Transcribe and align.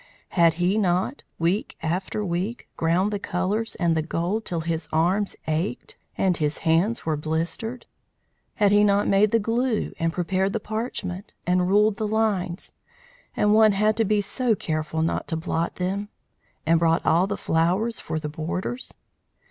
Had 0.29 0.53
he 0.53 0.79
not, 0.79 1.21
week 1.37 1.77
after 1.83 2.25
week, 2.25 2.67
ground 2.75 3.13
the 3.13 3.19
colours 3.19 3.75
and 3.75 3.95
the 3.95 4.01
gold 4.01 4.45
till 4.45 4.61
his 4.61 4.89
arms 4.91 5.35
ached, 5.45 5.95
and 6.17 6.37
his 6.37 6.57
hands 6.65 7.05
were 7.05 7.15
blistered? 7.15 7.85
Had 8.55 8.71
he 8.71 8.83
not 8.83 9.07
made 9.07 9.29
the 9.29 9.37
glue, 9.37 9.91
and 9.99 10.11
prepared 10.11 10.53
the 10.53 10.59
parchment, 10.59 11.35
and 11.45 11.67
ruled 11.67 11.97
the 11.97 12.07
lines 12.07 12.73
(and 13.37 13.53
one 13.53 13.73
had 13.73 13.95
to 13.97 14.03
be 14.03 14.21
so 14.21 14.55
careful 14.55 15.03
not 15.03 15.27
to 15.27 15.37
blot 15.37 15.75
them!), 15.75 16.09
and 16.65 16.79
brought 16.79 17.05
all 17.05 17.27
the 17.27 17.37
flowers 17.37 17.99
for 17.99 18.17
the 18.19 18.27
borders? 18.27 18.95